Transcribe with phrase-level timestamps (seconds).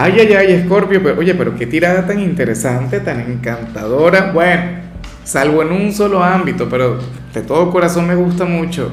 [0.00, 4.30] Ay, ay, ay, Scorpio, pero oye, pero qué tirada tan interesante, tan encantadora.
[4.30, 4.62] Bueno,
[5.24, 7.00] salvo en un solo ámbito, pero
[7.34, 8.92] de todo corazón me gusta mucho.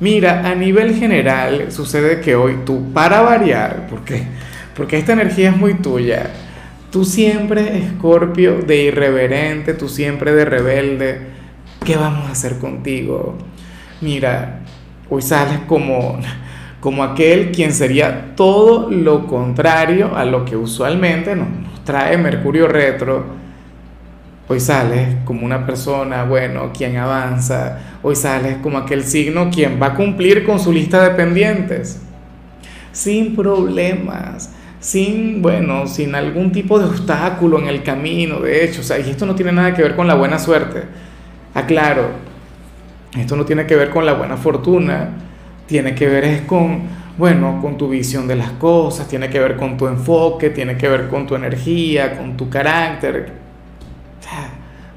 [0.00, 4.24] Mira, a nivel general sucede que hoy tú, para variar, ¿por qué?
[4.76, 6.28] Porque esta energía es muy tuya.
[6.90, 11.20] Tú siempre, Scorpio, de irreverente, tú siempre de rebelde.
[11.84, 13.38] ¿Qué vamos a hacer contigo?
[14.00, 14.62] Mira,
[15.08, 16.18] hoy sales como
[16.84, 21.48] como aquel quien sería todo lo contrario a lo que usualmente nos,
[21.82, 23.24] trae Mercurio retro.
[24.48, 27.78] Hoy sales como una persona, bueno, quien avanza.
[28.02, 32.02] Hoy sales como aquel signo quien va a cumplir con su lista de pendientes.
[32.92, 38.82] Sin problemas, sin, bueno, sin algún tipo de obstáculo en el camino, de hecho.
[38.82, 40.82] O sea, y esto no tiene nada que ver con la buena suerte.
[41.54, 42.10] Aclaro,
[43.16, 45.24] esto no tiene que ver con la buena fortuna
[45.66, 46.82] tiene que ver es con,
[47.16, 50.88] bueno, con tu visión de las cosas, tiene que ver con tu enfoque, tiene que
[50.88, 53.32] ver con tu energía, con tu carácter,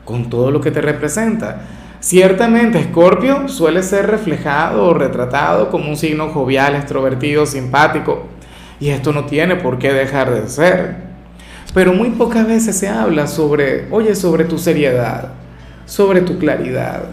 [0.04, 1.62] con todo lo que te representa.
[2.00, 8.28] Ciertamente, Escorpio suele ser reflejado o retratado como un signo jovial, extrovertido, simpático,
[8.80, 11.08] y esto no tiene por qué dejar de ser.
[11.74, 15.34] Pero muy pocas veces se habla sobre, oye, sobre tu seriedad,
[15.86, 17.04] sobre tu claridad,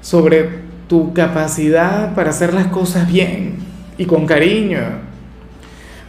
[0.00, 3.54] sobre tu capacidad para hacer las cosas bien
[3.96, 4.80] y con cariño.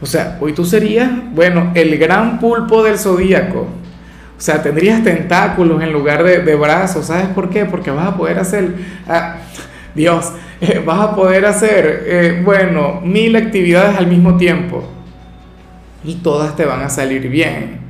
[0.02, 3.60] O sea, hoy tú serías, bueno, el gran pulpo del zodíaco.
[3.60, 7.06] O sea, tendrías tentáculos en lugar de, brazos.
[7.06, 7.66] ¿Sabes por qué?
[7.66, 8.74] Porque vas a poder hacer,
[9.08, 9.36] ah,
[9.94, 14.84] Dios, eh, vas a poder hacer, eh, bueno, mil actividades al mismo tiempo.
[16.04, 17.82] Y todas te van a salir bien.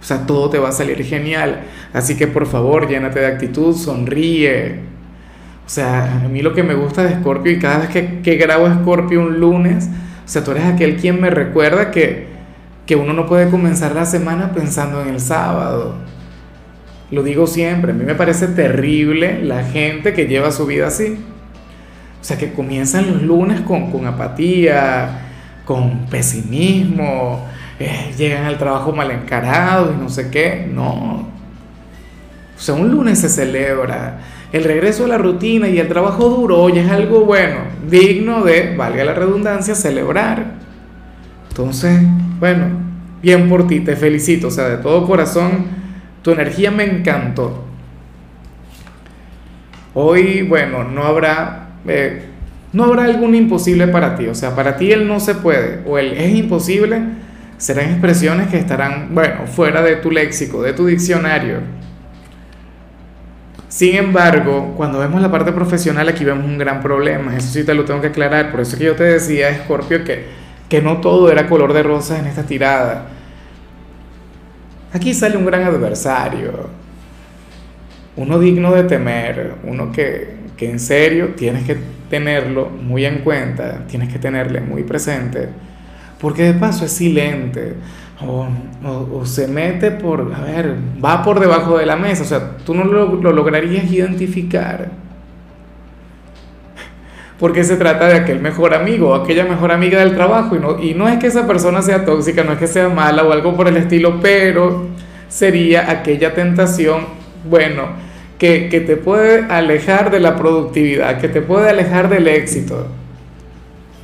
[0.00, 1.64] O sea, todo te va a salir genial.
[1.92, 4.95] Así que por favor, llénate de actitud, sonríe,
[5.66, 8.36] o sea, a mí lo que me gusta de Scorpio y cada vez que, que
[8.36, 9.88] grabo Scorpio un lunes,
[10.24, 12.28] o sea, tú eres aquel quien me recuerda que,
[12.86, 15.96] que uno no puede comenzar la semana pensando en el sábado.
[17.10, 21.18] Lo digo siempre, a mí me parece terrible la gente que lleva su vida así.
[22.20, 25.20] O sea, que comienzan los lunes con, con apatía,
[25.64, 27.44] con pesimismo,
[27.80, 30.68] eh, llegan al trabajo mal encarados y no sé qué.
[30.72, 31.28] No.
[32.56, 34.18] O sea, un lunes se celebra
[34.52, 37.56] el regreso a la rutina y el trabajo duro hoy es algo bueno,
[37.88, 40.54] digno de, valga la redundancia, celebrar.
[41.48, 42.00] Entonces,
[42.38, 42.66] bueno,
[43.22, 45.66] bien por ti, te felicito, o sea, de todo corazón,
[46.22, 47.64] tu energía me encantó.
[49.94, 52.22] Hoy, bueno, no habrá, eh,
[52.72, 55.98] no habrá algún imposible para ti, o sea, para ti él no se puede, o
[55.98, 57.00] él es imposible,
[57.56, 61.60] serán expresiones que estarán, bueno, fuera de tu léxico, de tu diccionario
[63.68, 67.36] sin embargo, cuando vemos la parte profesional, aquí vemos un gran problema.
[67.36, 68.50] Eso sí te lo tengo que aclarar.
[68.50, 70.24] Por eso que yo te decía, Scorpio, que,
[70.68, 73.08] que no todo era color de rosas en esta tirada.
[74.92, 76.70] Aquí sale un gran adversario.
[78.14, 79.54] Uno digno de temer.
[79.64, 81.76] Uno que, que en serio tienes que
[82.08, 83.84] tenerlo muy en cuenta.
[83.88, 85.48] Tienes que tenerle muy presente.
[86.20, 87.74] Porque de paso es silente
[88.24, 92.74] o, se mete por, a ver, va por debajo de la mesa, o sea, tú
[92.74, 94.88] no lo, lograrías identificar.
[97.38, 100.82] Porque se trata de aquel mejor amigo o aquella mejor amiga del trabajo y no,
[100.82, 103.54] y no es que esa persona sea tóxica, no es que sea mala o algo
[103.54, 104.86] por el estilo, pero
[105.28, 107.02] sería aquella tentación,
[107.48, 107.88] bueno,
[108.38, 112.86] que, que te puede alejar de la productividad, que te puede alejar del éxito.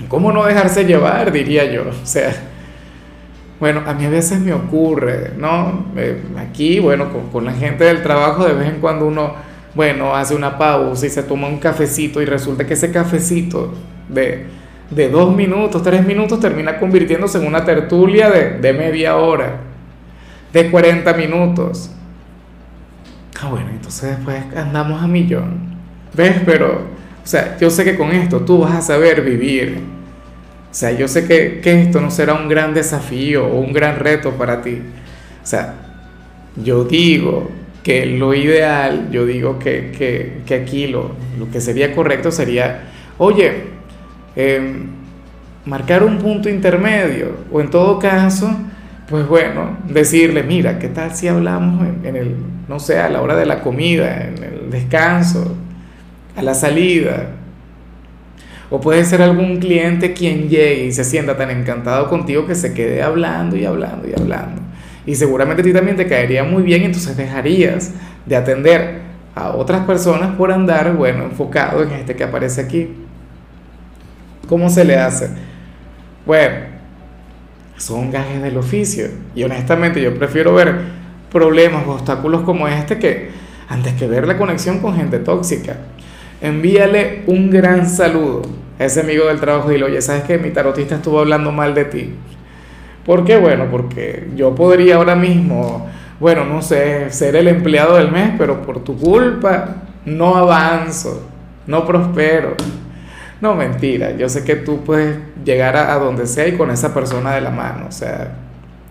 [0.08, 1.82] ¿Cómo no dejarse llevar, diría yo?
[1.82, 2.32] O sea,
[3.60, 5.86] bueno, a mí a veces me ocurre, ¿no?
[5.96, 9.34] Eh, aquí, bueno, con, la gente del trabajo, de vez en cuando uno,
[9.74, 13.72] bueno, hace una pausa y se toma un cafecito y resulta que ese cafecito
[14.08, 14.46] de,
[14.90, 19.58] de dos minutos, tres minutos, termina convirtiéndose en una tertulia de, de media hora,
[20.52, 21.90] de 40 minutos.
[23.40, 25.72] Ah, bueno, entonces después andamos a millón.
[26.14, 26.40] ¿Ves?
[26.44, 26.82] Pero,
[27.22, 30.02] o sea, yo sé que con esto tú vas a saber vivir
[30.72, 34.30] o sea, yo sé que, esto no será un gran desafío o un gran reto
[34.30, 34.80] para ti.
[35.42, 35.74] O sea,
[36.56, 37.50] yo digo
[37.82, 41.14] que lo ideal, yo digo que, aquí lo,
[41.52, 42.84] que sería correcto sería,
[43.18, 43.64] oye,
[44.34, 44.86] em,
[45.66, 48.50] marcar un punto intermedio o en todo caso,
[49.10, 52.34] pues bueno, decirle, mira, ¿qué tal si hablamos en, el,
[52.66, 55.54] no sé, a la hora de la comida, en el descanso,
[56.36, 57.30] a la salida?
[58.70, 62.72] O puede ser algún cliente quien llegue y se sienta tan encantado contigo que se
[62.72, 64.62] quede hablando y hablando y hablando.
[65.04, 67.92] Y seguramente a ti también te caería muy bien, entonces dejarías
[68.24, 69.00] de atender
[69.34, 72.88] a otras personas por andar, bueno, enfocado en este que aparece aquí.
[74.48, 75.30] ¿Cómo se le hace?
[76.24, 76.56] Bueno,
[77.76, 79.06] son gajes del oficio.
[79.34, 80.80] Y honestamente yo prefiero ver
[81.30, 83.30] problemas o obstáculos como este que
[83.68, 85.76] antes que ver la conexión con gente tóxica.
[86.42, 88.42] Envíale un gran saludo
[88.76, 91.72] a ese amigo del trabajo y dile, oye, ¿sabes que mi tarotista estuvo hablando mal
[91.72, 92.14] de ti?
[93.06, 93.36] ¿Por qué?
[93.36, 98.60] Bueno, porque yo podría ahora mismo, bueno, no sé, ser el empleado del mes, pero
[98.62, 101.28] por tu culpa no avanzo,
[101.68, 102.56] no prospero.
[103.40, 104.16] No, mentira.
[104.16, 107.50] Yo sé que tú puedes llegar a, donde sea y con esa persona de la
[107.50, 107.86] mano.
[107.88, 108.32] O sea,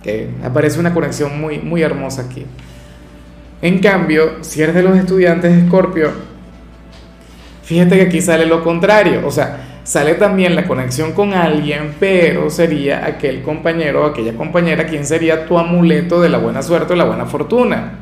[0.01, 2.45] que aparece una conexión muy, muy hermosa aquí.
[3.61, 6.30] En cambio, si eres de los estudiantes de Escorpio,
[7.63, 9.21] fíjate que aquí sale lo contrario.
[9.25, 14.85] O sea, sale también la conexión con alguien, pero sería aquel compañero o aquella compañera
[14.85, 18.01] quien sería tu amuleto de la buena suerte o la buena fortuna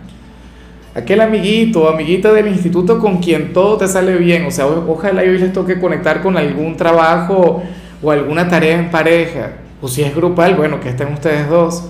[0.95, 5.21] aquel amiguito o amiguita del instituto con quien todo te sale bien, o sea, ojalá
[5.21, 7.63] hoy les toque conectar con algún trabajo
[8.01, 9.51] o alguna tarea en pareja,
[9.81, 11.89] o si es grupal, bueno, que estén ustedes dos.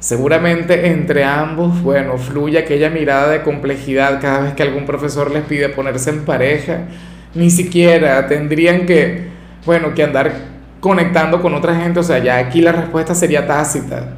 [0.00, 5.44] Seguramente entre ambos, bueno, fluye aquella mirada de complejidad cada vez que algún profesor les
[5.44, 6.84] pide ponerse en pareja.
[7.34, 9.28] Ni siquiera tendrían que,
[9.66, 10.32] bueno, que andar
[10.80, 14.14] conectando con otra gente, o sea, ya aquí la respuesta sería tácita.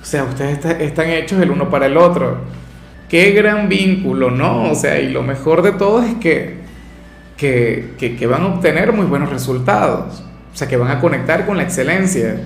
[0.00, 2.38] O sea, ustedes están hechos el uno para el otro.
[3.08, 4.70] Qué gran vínculo, ¿no?
[4.70, 6.58] O sea, y lo mejor de todo es que,
[7.36, 10.22] que, van a obtener muy buenos resultados.
[10.52, 12.36] O sea, que van a conectar con la excelencia.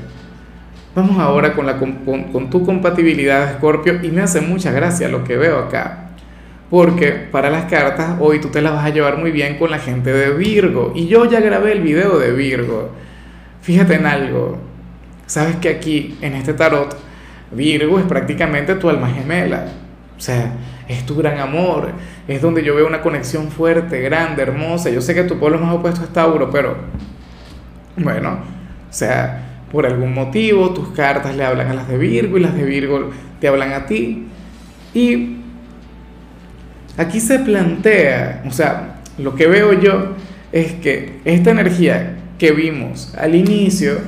[0.94, 6.11] Vamos ahora con, tu compatibilidad, Scorpio, y me hace mucha gracia lo que veo acá.
[6.69, 9.79] Porque para las cartas, hoy tú te las vas a llevar muy bien con la
[9.79, 10.93] gente de Virgo.
[10.94, 12.91] Y yo ya grabé el video de Virgo.
[13.62, 14.59] Fíjate en algo.
[15.27, 16.94] Sabes que aquí, en este tarot,
[17.53, 19.67] Virgo es prácticamente tu alma gemela.
[20.17, 20.53] O sea,
[20.89, 21.93] es tu gran amor.
[22.29, 24.91] Es donde yo veo una conexión fuerte, grande, hermosa.
[24.91, 26.77] Yo sé que tu pueblo más opuesto es Tauro, pero
[27.97, 28.39] bueno,
[28.91, 32.55] o sea, por algún motivo tus cartas le hablan a las de Virgo y las
[32.55, 33.11] de Virgo
[33.41, 34.27] te hablan a ti.
[34.95, 35.37] Y
[36.99, 40.15] aquí se plantea, o sea, lo que veo yo
[40.53, 43.99] es que esta energía que vimos al inicio,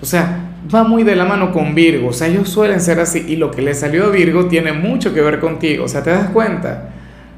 [0.00, 3.24] o sea, va muy de la mano con Virgo, o sea, ellos suelen ser así
[3.28, 6.10] y lo que le salió a Virgo tiene mucho que ver contigo, o sea, ¿te
[6.10, 6.90] das cuenta?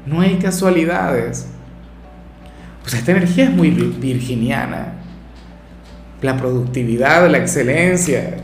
[0.07, 1.47] No hay casualidades.
[2.81, 4.93] Pues esta energía es muy virginiana.
[6.21, 8.37] La productividad, la excelencia,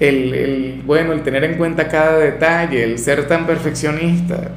[0.00, 4.50] el, bueno, el tener en cuenta cada detalle, el ser tan perfeccionista.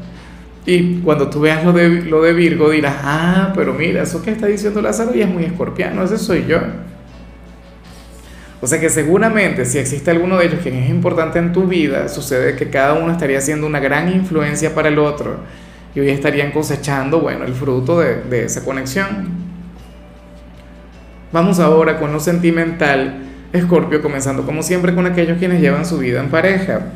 [0.66, 4.31] Y cuando tú veas lo de, lo de Virgo dirás, ah, pero mira, eso que
[4.31, 6.60] está diciendo Lázaro ya es muy escorpiano, ese soy yo.
[8.60, 12.10] O sea que seguramente si existe alguno de ellos que es importante en tu vida,
[12.10, 15.38] sucede que cada uno estaría siendo una gran influencia para el otro
[15.94, 19.37] y hoy estarían cosechando, bueno, el fruto de, de esa conexión.
[21.31, 23.19] Vamos ahora con lo sentimental,
[23.53, 26.88] Escorpio, comenzando como siempre con aquellos quienes llevan su vida en pareja.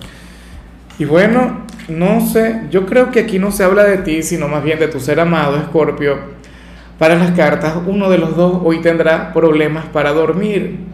[1.00, 4.64] Y bueno, no sé, yo creo que aquí no se habla de ti, sino más
[4.64, 6.18] bien de tu ser amado, Escorpio.
[6.98, 10.92] Para las cartas, uno de los dos hoy tendrá problemas para dormir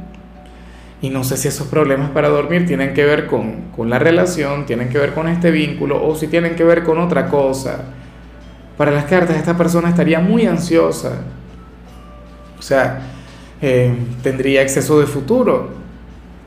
[1.02, 4.90] y no sé si esos problemas para dormir tienen que ver con, la relación, tienen
[4.90, 7.82] que ver con este vínculo o si tienen que ver con otra cosa.
[8.78, 11.20] Para las cartas esta persona estaría muy ansiosa.
[12.58, 13.00] O sea,
[13.62, 15.70] eh, tendría exceso de futuro,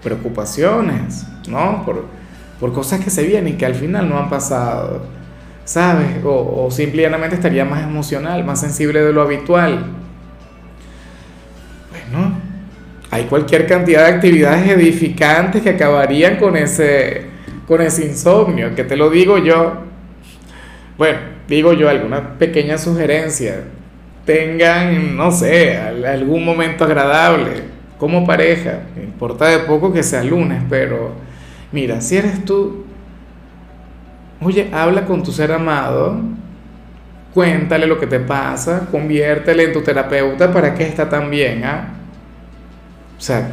[0.03, 1.85] preocupaciones, ¿no?
[1.85, 2.05] Por,
[2.59, 5.03] por cosas que se vienen y que al final no han pasado,
[5.65, 6.25] ¿sabes?
[6.25, 9.87] O, o simplemente estaría más emocional, más sensible de lo habitual.
[11.91, 12.35] Bueno,
[13.11, 17.27] hay cualquier cantidad de actividades edificantes que acabarían con ese,
[17.67, 19.83] con ese insomnio, que te lo digo yo.
[20.97, 23.65] Bueno, digo yo, alguna pequeña sugerencia.
[24.31, 27.65] Tengan, no sé, algún momento agradable
[27.99, 28.83] como pareja.
[29.03, 31.11] importa de poco que sea lunes, pero
[31.73, 32.85] mira, si eres tú,
[34.41, 36.21] oye, habla con tu ser amado,
[37.35, 41.89] cuéntale lo que te pasa, conviértele en tu terapeuta para que está tan bien, ¿ah?
[43.19, 43.51] O sea,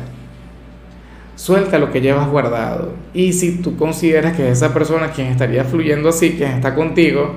[1.36, 2.94] suelta lo que llevas guardado.
[3.16, 7.34] Y si tú consideras que esa persona quien estaría fluyendo así, quien está contigo,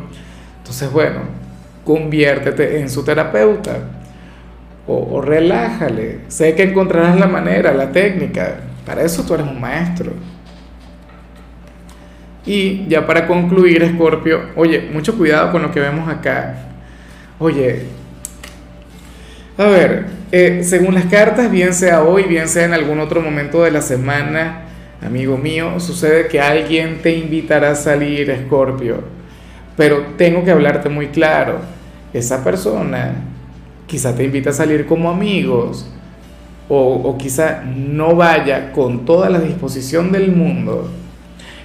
[0.58, 1.39] entonces bueno,
[1.90, 3.78] conviértete en su terapeuta.
[4.86, 6.20] O, relájale.
[6.28, 8.60] Sé que encontrarás la manera, la técnica.
[8.86, 10.12] para eso tú eres un maestro.
[12.46, 16.54] Y ya para concluir, Escorpio, oye, mucho cuidado con lo que vemos acá.
[17.40, 17.82] Oye,
[19.58, 23.62] a ver, eh, según las cartas, bien sea hoy, bien sea en algún otro momento
[23.62, 24.62] de la semana,
[25.02, 29.02] amigo mío, sucede que alguien te invitará a salir, Escorpio.
[29.76, 31.79] Pero tengo que hablarte muy claro.
[32.12, 33.14] Esa persona
[33.86, 35.86] quizá te invita a salir como amigos
[36.68, 40.88] o, o quizá no vaya con toda la disposición del mundo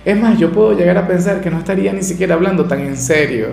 [0.06, 2.96] es más, yo puedo llegar a pensar que no estaría ni siquiera hablando tan en
[2.96, 3.48] serio.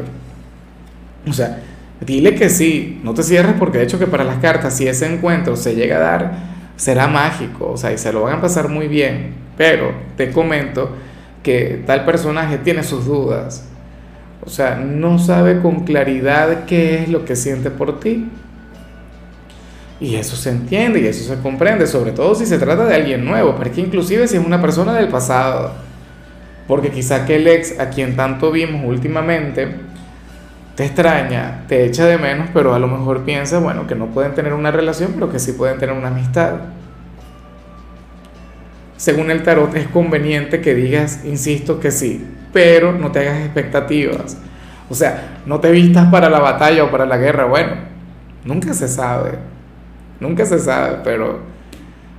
[1.27, 1.61] O sea,
[2.01, 5.11] dile que sí, no te cierres porque de hecho que para las cartas, si ese
[5.13, 6.33] encuentro se llega a dar,
[6.77, 9.33] será mágico, o sea, y se lo van a pasar muy bien.
[9.57, 10.91] Pero te comento
[11.43, 13.67] que tal personaje tiene sus dudas.
[14.45, 18.29] O sea, no sabe con claridad qué es lo que siente por ti.
[20.01, 23.25] Y eso se entiende y eso se comprende, sobre todo si se trata de alguien
[23.25, 25.73] nuevo, porque inclusive si es una persona del pasado
[26.67, 29.69] porque quizá que el ex a quien tanto vimos últimamente
[30.75, 34.35] te extraña, te echa de menos, pero a lo mejor piensa, bueno, que no pueden
[34.35, 36.61] tener una relación, pero que sí pueden tener una amistad.
[39.03, 44.37] Según el tarot es conveniente que digas, insisto, que sí, pero no te hagas expectativas.
[44.89, 47.47] O sea, no te vistas para la batalla o para la guerra.
[47.47, 47.73] Bueno,
[48.45, 49.33] nunca se sabe.
[50.21, 51.41] Nunca se sabe, pero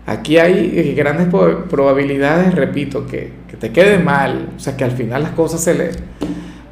[0.05, 1.27] Aquí hay grandes
[1.69, 5.91] probabilidades, repito, que, te quede mal, o sea, que al final las cosas se le...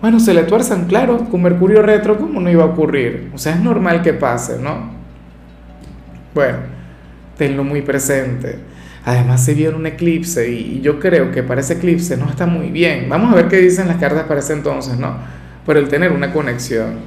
[0.02, 3.32] Bueno, se le tuerzan, claro, con Mercurio retro, ¿cómo no iba a ocurrir?
[3.34, 4.92] O sea, es normal que pase, ¿no?
[6.34, 6.58] Bueno,
[7.38, 8.71] tenlo muy presente.
[9.04, 12.70] Además se viene un eclipse y yo creo que para ese eclipse no está muy
[12.70, 13.10] bien.
[13.10, 15.16] Vamos a ver qué dicen las cartas para ese entonces, ¿no?
[15.66, 17.00] Pero el tener una conexión.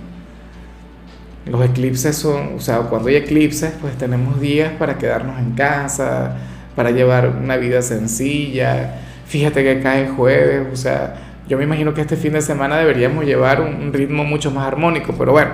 [1.47, 6.37] Los eclipses son, o sea, cuando hay eclipses, pues tenemos días para quedarnos en casa,
[6.75, 8.95] para llevar una vida sencilla.
[9.27, 11.15] Fíjate que cae jueves, o sea,
[11.49, 15.15] yo me imagino que este fin de semana deberíamos llevar un ritmo mucho más armónico,
[15.17, 15.53] pero bueno,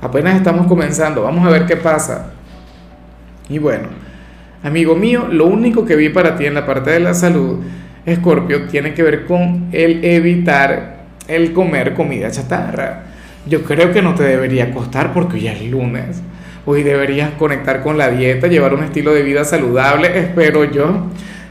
[0.00, 2.30] apenas estamos comenzando, vamos a ver qué pasa.
[3.48, 3.88] Y bueno,
[4.64, 7.60] amigo mío, lo único que vi para ti en la parte de la salud,
[8.04, 13.14] Escorpio, tiene que ver con el evitar el comer comida chatarra
[13.46, 16.22] yo creo que no te debería costar porque hoy es lunes.
[16.66, 21.08] Hoy deberías conectar con la dieta, llevar un estilo de vida saludable, espero yo.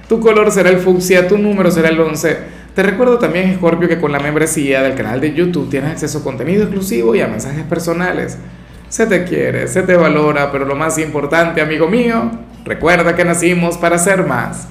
[0.09, 2.37] Tu color será el fucsia, tu número será el 11.
[2.73, 6.23] Te recuerdo también, Scorpio, que con la membresía del canal de YouTube tienes acceso a
[6.23, 8.39] contenido exclusivo y a mensajes personales.
[8.89, 12.31] Se te quiere, se te valora, pero lo más importante, amigo mío,
[12.65, 14.67] recuerda que nacimos para ser más.